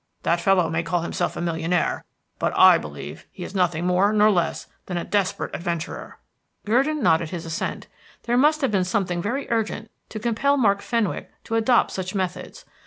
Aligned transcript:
"That 0.23 0.41
fellow 0.41 0.67
may 0.67 0.81
call 0.81 1.03
himself 1.03 1.37
a 1.37 1.41
millionaire, 1.41 2.05
but 2.39 2.57
I 2.57 2.79
believe 2.79 3.27
he 3.31 3.43
is 3.43 3.53
nothing 3.53 3.85
more 3.85 4.11
nor 4.11 4.31
less 4.31 4.65
than 4.87 4.97
a 4.97 5.03
desperate 5.03 5.53
adventurer." 5.55 6.17
Gurdon 6.65 7.03
nodded 7.03 7.29
his 7.29 7.45
assent. 7.45 7.85
There 8.23 8.35
must 8.35 8.61
have 8.61 8.71
been 8.71 8.83
something 8.83 9.21
very 9.21 9.45
urgent 9.51 9.91
to 10.09 10.17
compel 10.17 10.57
Mark 10.57 10.81
Fenwick 10.81 11.31
to 11.43 11.53
adopt 11.53 11.91
such 11.91 12.15
methods. 12.15 12.65